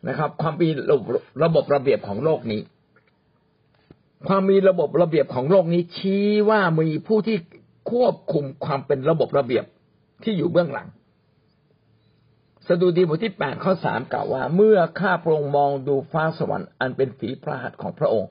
[0.08, 0.69] นะครับ ความมี
[1.43, 2.62] ระบบระเบียบของโลกนี้
[4.28, 7.38] ความมีระบบระเบียบของโลกนี้ ชี้ว่ามีผู้ที่
[7.91, 9.65] ควบคุมความเป็นระบบระเบียบ
[10.23, 10.88] ที่อยู่เบื้องหลัง
[12.67, 18.30] สดุดีบทที่แปดข้อสามกล่าวว่า เมื่อข้าพระองค์มองดูฟ้าสวรรค์อันเป็นฝีพระหัตถ์ของพระองค์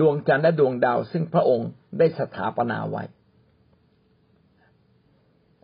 [0.00, 3.02] ดวงจันทร์และดวงดาว ซึ่งพระองค์ได้สถาปนาไว้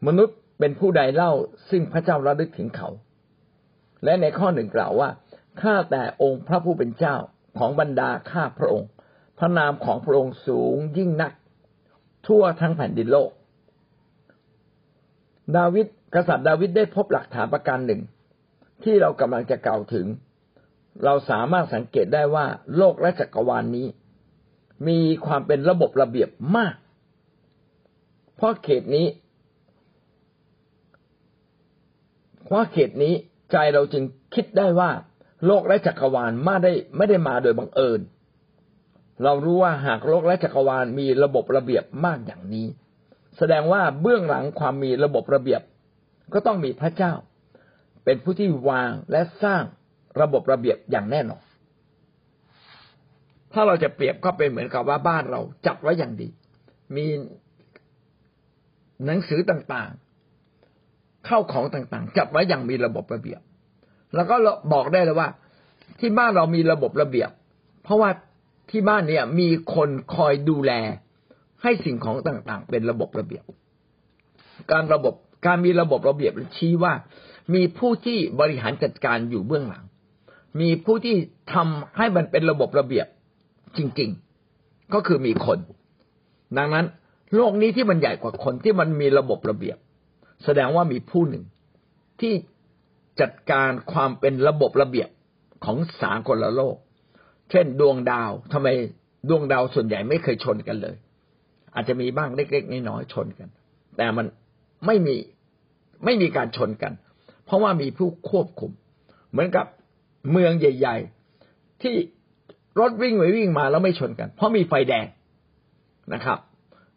[0.06, 1.32] มนุษย์เป็นผู้ใดเล่า
[1.70, 2.88] ซึ่งพระเจ้าระลึกถึงเขา
[4.04, 5.08] และในข้อหนึ่งกล่าวว่า
[5.60, 7.16] ข้าแต่องค์พระผู้เป็นเจ้า
[7.58, 8.88] ของบรรดาข้าพระองค์
[9.38, 11.32] พระนามของพระองค์สูงยิ่งนัก
[12.26, 13.30] ทั่วทั้งแผ่นดินโลก
[15.56, 18.00] ดาวิดกษัตริย์ดาวิดได้พบหลักฐานประการหนึ่ง
[18.84, 20.06] ที่เรากำลังจะกล่าวถึง
[21.04, 23.86] เราสามารถสังเกตได้ว่าโลกและจักรวาลนนี้
[24.88, 26.74] มีความเป็นระบบระเบียบมาก
[28.36, 29.06] เพราะเขตนี้
[32.44, 33.14] เพราะเขตนี้
[33.52, 34.90] ใจเราจึงคิดได้ว่า
[35.46, 38.00] โลกและจักรวาลม่ได้ไม่ได้มาโดยบังเอิญ
[39.22, 42.66] เรารู้ว่าหากโลกและจักรวาลมีระบบระเบียบมากอย่างนี้
[43.38, 45.62] แสดงว่าเบื้องหลังความมีระบบระเบียบ
[46.32, 47.12] ก็ต้องมีพระเจ้า
[48.04, 49.62] เป็นผู้ที่วางและสร้าง
[50.20, 51.42] ระบบระเบียบอย่างแน่นอน
[53.52, 56.28] ถ้าเราจะเปรียบก็เป็นเหมือนกับว่าบ้านเราจัดไว้อย่างดี
[56.96, 57.06] มี
[59.06, 63.40] หนังสือต่างๆ เข้าของต่างๆ จัดไว้อย่างมีระบบระเบียบ
[64.14, 64.36] แล้วก็
[64.72, 65.28] บอกได้เลยว่า
[66.00, 67.30] ที่บ้านเรามีระบบระเบียบ
[67.82, 68.10] เพราะว่า
[68.70, 70.72] ที่บ้านเนี่ยมีคนคอยดูแล
[71.62, 73.44] ให้สิ่งของต่างๆ เป็นระบบระเบียบ
[74.72, 75.14] การระบบ
[75.46, 76.92] การมีระบบระเบียบชี้ว่า
[77.54, 79.84] มีผู้ที่บริหารจัดการอยู่เบื้องหลัง
[80.60, 81.16] มีผู้ที่
[81.54, 83.06] ทำให้มันเป็นระบบระเบียบ
[83.76, 84.10] จริง
[84.50, 85.58] ๆ ก็คือมีคน
[86.58, 86.86] ดังนั้น
[87.36, 89.76] โลกนี้ที่มันใหญ่กว่าคนที่มันมีระบบระเบียบ
[90.44, 91.44] แสดงว่ามีผู้หนึ่ง
[92.20, 92.34] ที่
[93.20, 95.08] จัดการความเป็นระบบระเบียบ
[95.64, 96.76] ของสากลโลก
[97.50, 98.68] เช่น ดวงดาวทำไม
[99.28, 100.96] ดวงดาวส่วนใหญ่ไม่เคยชนกันเลย
[101.74, 103.48] อาจจะมีบ้างเล็กๆน้อยๆชนกัน
[103.96, 104.26] แต่มัน
[104.86, 105.16] ไม่มี
[106.04, 106.92] ไม่มีการชนกัน
[107.44, 108.70] เพราะว่ามีผู้ควบคุม
[109.30, 109.66] เหมือนกับ
[110.32, 110.96] เมืองใหญ่
[111.40, 111.94] ๆ ที่
[112.80, 115.06] รถวิ่งไปวิ่งมาแล้วไม่ชนกัน เพราะมีไฟแดง
[116.14, 116.38] นะครับ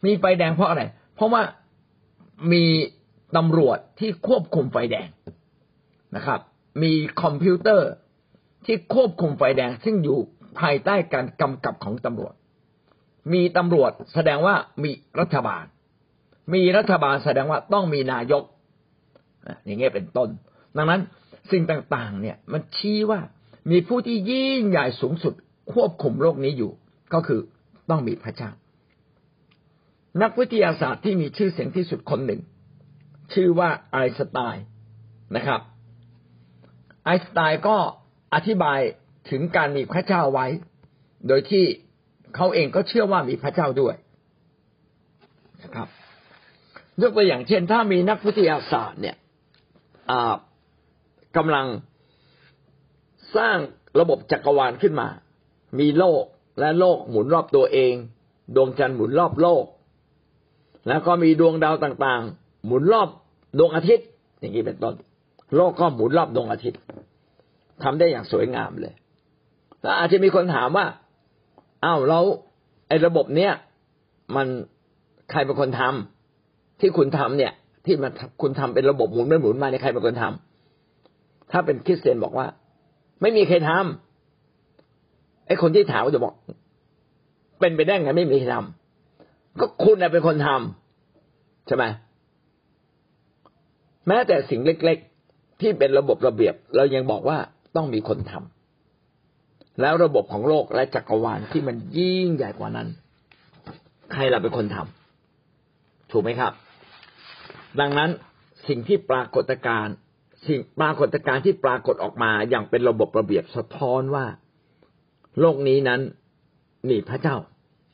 [0.05, 0.83] มีไฟแดงเพราะอะไร
[1.15, 1.41] เพราะว่า
[2.53, 2.65] มี
[3.37, 5.07] ตำรวจที่ควบคุมไฟแดง
[6.15, 6.39] นะครับ
[6.83, 7.89] มีคอมพิวเตอร์
[8.65, 10.17] ที่ควบคุมไฟแดง ซึ่งอยู่
[10.59, 12.33] ภายใต้การกำกับของตำรวจ
[13.33, 15.65] มีตำรวจแสดงว่ามีรัฐบาล
[16.53, 18.43] มีรัฐบาลแสดงว่าต้องมีนายก
[19.65, 20.29] อย่างเงี้ยเป็นต้น
[20.77, 21.01] ดังนั้น
[21.51, 23.19] สิ่งต่างๆ เนี่ยมันชี้ว่า
[23.71, 25.33] มีผู้ที่ยิ่งใหญ่สูงสุด
[25.73, 26.71] ควบคุมโลกนี้อยู่
[27.13, 27.41] ก็คือ
[27.89, 28.49] ต้องมีพระเจ้า
[30.21, 32.41] นักวิทยาศาสตร์ที่มีชื่อเสียงที่สุดคนหนึ่ง
[33.33, 34.65] ชื่อว่าไอน์สไตน์
[35.35, 35.61] นะครับ
[37.05, 37.77] ไอน์สไตน์ก็
[38.33, 38.79] อธิบาย
[39.29, 40.47] ถึงการมีพระเจ้าไว้
[41.27, 41.65] โดยที่
[42.35, 43.95] เขาเองก็เชื่อว่ามีพระเจ้าด้วย
[45.63, 45.87] นะครับ
[47.01, 49.15] ยกตัวอย่างเช่น ถ้ามีนักวิทยาศาสตร์เนี่ย
[51.37, 51.65] กำลัง
[53.37, 53.57] สร้าง
[53.99, 55.07] ระบบจักรวาลขึ้นมา
[55.79, 56.23] มีโลก
[56.59, 57.93] และโลกหมุนรอบตัวเอง
[58.55, 59.65] ดวงจันทร์หมุนรอบโลก
[60.87, 63.09] แล้วก็มีดวงดาวต่างๆ หมุนรอบ
[63.59, 64.07] ดวงอาทิตย์
[64.39, 64.95] อย่างนี้เป็นต้น
[65.55, 66.79] โลกก็หมุนรอบดวงอาทิตย์
[67.83, 68.93] ทำได้อย่างสวยงามเลย
[69.81, 70.85] แล้วอาจจะมีคนถามว่า
[71.83, 72.23] อ้าวแล้ว
[72.87, 73.51] ไอ้ระบบเนี้ย
[74.35, 74.47] มัน
[75.31, 77.53] ใครเป็นคนทำที่คุณทำเนี่ย
[77.85, 82.47] ที่มันคุณทำเป็นระบบหมุนไม่หมุนมาเนี่ยใครเป็นคนทำถ้าเป็นคริสเตียนบอกว่า
[83.21, 86.33] ไม่มีใครทำไอ้คนที่ถามก็จะบอก
[87.59, 91.85] เป็นไปได้ไงไม่มีใครทำก็คุณเป็นคนทำใช่ไหม
[94.07, 94.97] แม้แต่สิ่งเล็ก
[95.29, 97.37] ๆ ที่เป็นระบบระเบียบ เรายังบอกว่า
[97.75, 98.60] ต้องมีคนทำ
[99.81, 102.87] แล้วระบบของโลกและจักรวาลที่มันยิ่งใหญ่กว่านั้น
[104.11, 106.53] ใครเราเป็นคนทำถูกไหมครับ
[107.79, 108.09] ดังนั้น
[108.67, 109.95] สิ่งที่ปรากฏการณ์
[110.47, 114.25] สิ่งปรากฏการณ์ที่ปรากฏออกมาอย่างเป็นระบบระเบียบสะท้อนว่า
[115.39, 116.01] โลกนี้นั้น
[116.89, 117.35] มีพระเจ้า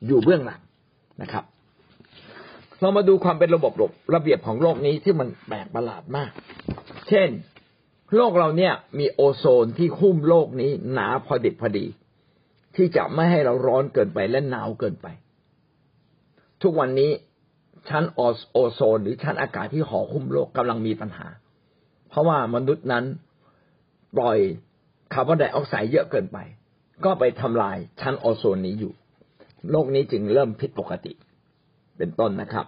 [0.07, 0.61] อยู่เบื้องหลัง
[1.21, 1.43] นะครับ
[2.79, 3.73] เรามาดูความเป็นระบบ
[4.15, 6.31] ระเบียบของโลกนี้ที่มันแปลกประหลาดมาก
[7.07, 7.29] เช่น
[8.15, 11.85] โลกเราเนี่ยมีโอโซนที่หุ้มโลกนี้หนาพอดิบพอดี
[12.75, 15.07] ที่จะไม่ให้เราร้อนเกินไปและหนาวเกินไป
[16.61, 17.11] ทุกวันนี้
[17.89, 21.27] ชั้นโอโซน หรือชั้นอากาศที่ห่อหุ้มโลกกำลังมีปัญหา
[22.09, 23.05] เพราะว่ามนุษย์นั้น
[24.17, 24.37] ปล่อย
[25.13, 26.37] คาร์บอนไดออกไซด์เยอะเกินไป
[27.05, 28.93] ก็ไปทำลายชั้นโอโซนนี้อยู่
[29.71, 31.13] โลกนี้จึงเริ่มผิดปกติ
[31.97, 32.65] เป็นต้นนะครับ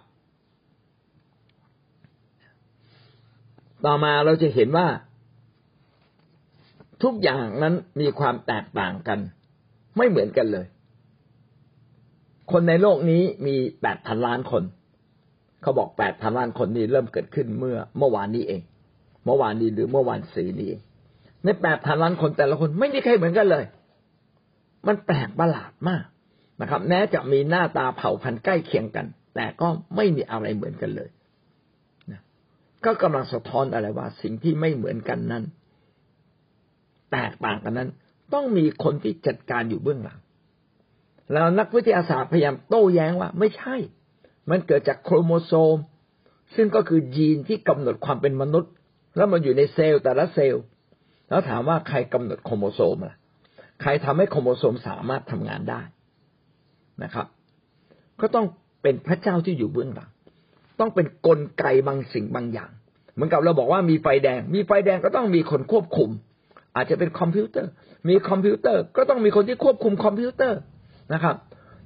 [3.86, 4.88] ต่อมาเราจะเห็นว่า
[7.04, 9.20] ทุกอย่างนั้นมีความแตกต่างกัน
[9.98, 10.66] ไม่เหมือนกันเลย
[12.52, 14.64] คนในโลกนี้มีแปดพันล้านคน
[15.62, 18.62] เขาบอกแปดพันล้านคนนี้เริ่มเกิดขึ้นเมื่อเมื่อวานนี้เอง
[19.26, 20.72] เมื่อวานนี้หรือเมื่อวานสีนี้
[21.44, 23.66] ในแปดพันล้านคนแต่ละคนไม่มีใครเหมือนกันเลย
[24.88, 26.04] มันแปลกประหลาดมาก
[26.62, 31.10] นะครับแม้จะมีหน้าตาเผ่าพันธุ์ใกล้เคียงกัน แต่ก็ไม่มีอะไรเหมือนกันเลย
[32.86, 35.44] ก็กำลังสะท้อนอะไรว่า สิ่งที่ไม่เหมือนกันนั้น
[37.12, 37.90] แตกต่างกันนั้น
[38.34, 40.20] ต้องมีคนที่จัดการอยู่เบื้องหลัง
[41.34, 43.76] แล้วนักวิทยาศาสตร์พยายามโต้แย้งว่า ไม่ใช่
[44.50, 45.78] มันเกิดจากโครโมโซม
[46.56, 48.72] ซึ่งก็คือยีนที่กำหนดความเป็นมนุษย์
[49.16, 50.64] แล้วมันอยู่ในเซลล์แต่ละเซลล์
[51.30, 53.18] แล้วถามว่าใครกำหนดโครโมโซมล่ะ
[53.82, 55.82] ใครทำให้โครโมโซมสามารถทำงานได้
[57.04, 57.28] นะครับ
[58.22, 58.46] ก็ต้อง
[58.82, 60.10] เป็นพระเจ้าที่อยู่เบื้องหลัง
[60.80, 62.72] ต้องเป็นกลไกบางสิ่งบางอย่าง
[63.14, 66.10] เหมือนกับเราบอกว่ามีไฟแดง มีไฟแดงก็ต้องมีคนควบคุม
[66.76, 67.70] อาจจะเป็นคอมพิวเตอร์
[68.10, 70.60] มีคอมพิวเตอร์ ก็ต้องมีคนที่ควบคุมคอมพิวเตอร์
[71.14, 71.36] นะครับ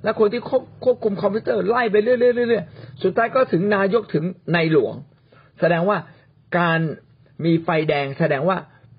[0.03, 4.95] และคนที่ควบควบคุมคอมพิวเตอร์ไล่ไปเรื่อยๆสุดท้ายก็ถึงนายกถึงในหลวง
[5.59, 5.97] แสดงว่า
[6.59, 6.79] การ
[7.45, 8.57] มีไฟแดงแสดงว่า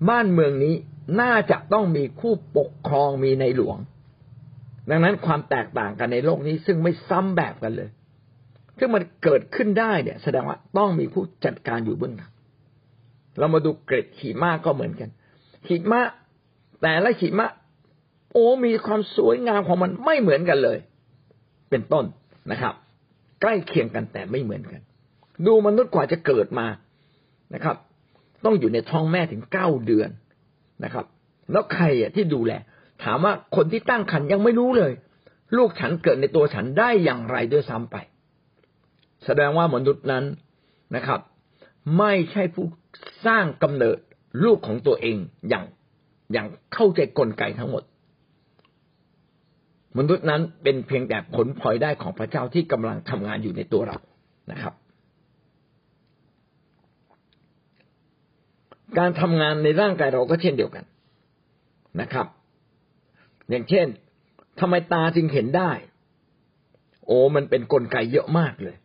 [0.09, 0.75] บ้านเมืองนี้
[1.21, 3.77] น่าจะต้องมีผู้ปกครองมีในหลวง
[4.89, 7.89] ดังนั้นความแตกต่างกันในโลกนี้ซึ่งไม่ซ้ำแบบกันเลย
[8.79, 12.31] ซึ่งมันเกิดขึ้นได้เนี่ย แสดงว่าต้องมีผู้จัดการอยู่เบื้องหลัง
[13.39, 15.09] เรามาดูเกรดขีมาก็เหมือนกัน
[15.69, 16.01] ขีมา
[16.81, 17.47] แต่ละขีมา
[18.33, 20.77] โอ้มีความสวยงามของมันไม่เหมือนกันเลย
[21.69, 22.05] เป็นต้น
[22.51, 22.73] นะครับ
[23.41, 24.81] ใกล้เคียงกันแต่ไม่เหมือนกัน
[25.45, 26.67] ดูมนุษย์กว่าจะเกิดมา
[27.53, 27.75] นะครับ
[28.45, 30.09] ต้องอยู่ในท้องแม่ถึงเก้าเดือน
[30.83, 31.05] นะครับ
[31.51, 32.53] แล้วใครอะที่ดูแล
[33.03, 34.91] ถามว่าคนที่ตั้งครรภ์ยังไม่รู้เลย
[35.57, 37.95] ลูกฉันเกิดในตัวฉันได้อย่างไรด้วยซ้ำไป
[39.25, 40.23] แสดงว่ามนุษย์นั้น
[40.95, 41.19] นะครับ
[41.97, 42.65] ไม่ใช่ผู้
[43.25, 43.97] สร้างกำเนิด
[44.43, 45.17] ลูกของตัวเอง
[45.49, 45.65] อย่าง
[46.33, 47.83] อย่างเข้าใจกลไกทั้งหมด
[49.97, 53.97] มนุษย์นั้นเป็นเพียงแต่ผลพลอยได้ของพระเจ้าที่กำลังทำงานอยู่ในตัวเรา
[54.51, 54.73] นะครับ
[58.97, 60.85] การทำงานในร่างกายเราก็เช่นเดียวกัน
[62.01, 62.27] นะครับ
[63.49, 63.87] อย่างเช่น
[64.59, 65.71] ทำไมตาจึงเห็นได้
[67.07, 68.75] โอ้มันเป็นนกลไกเยอะมากเลย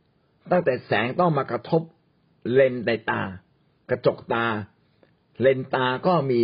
[0.51, 1.83] ตั้งแต่แสงต้องมากระทบ
[2.53, 3.23] เลนในตา
[3.91, 4.47] กระจกตา
[5.41, 6.43] เลนตาก็มี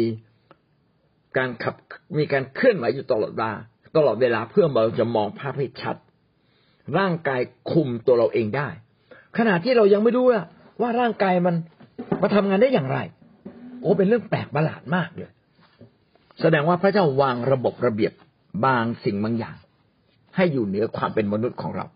[1.36, 1.74] การขับ
[2.18, 3.52] มีการเคลื่อนไหวอยู่ตลอดเวลา
[3.96, 5.96] ตลอดเวลาเพื่อเราจะมองภาพให้ชัด
[6.98, 7.40] ร่างกาย
[7.72, 8.68] คุมตัวเราเองได้
[9.38, 10.26] ขณะที่เรายังไม่รู้
[10.80, 11.54] ว่าร่างกายมัน
[12.22, 12.98] มาทำงานได้อย่างไร
[13.80, 15.30] โอ้เป็นเรื่องแปลกประหลาดมากเลย
[16.40, 18.12] แสดงว่าพระเจ้าวางระบบระเบียบ
[18.66, 19.56] บางสิ่งบางอย่าง
[20.36, 21.86] ให้อยู่เหนือความเป็นมนุษย์ของเรา